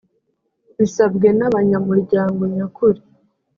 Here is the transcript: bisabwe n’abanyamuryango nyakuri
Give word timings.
bisabwe 0.77 1.27
n’abanyamuryango 1.39 2.41
nyakuri 2.55 3.01